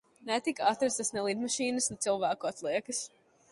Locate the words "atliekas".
2.53-3.07